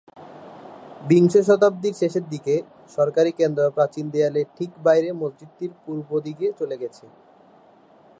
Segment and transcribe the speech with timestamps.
[1.07, 2.55] বিংশ শতাব্দীর শেষের দিকে,
[2.95, 7.05] সরকারী কেন্দ্র প্রাচীন দেয়ালের ঠিক বাইরে মসজিদটির পূর্ব দিকে চলে গেছে।